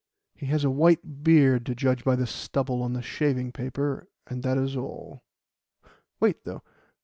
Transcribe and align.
He 0.33 0.47
has 0.47 0.63
a 0.63 0.71
white 0.71 1.21
beard, 1.23 1.63
to 1.67 1.75
judge 1.75 2.03
by 2.03 2.15
the 2.15 2.25
stubble 2.25 2.81
on 2.81 2.93
the 2.93 3.03
shaving 3.03 3.51
paper, 3.51 4.07
and 4.25 4.41
that 4.41 4.57
is 4.57 4.75
all. 4.75 5.21
Wait, 6.19 6.43
though. 6.43 6.63